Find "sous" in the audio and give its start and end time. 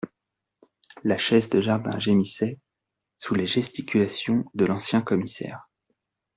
3.19-3.35